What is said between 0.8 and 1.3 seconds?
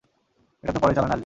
পরের চালানে আসবে।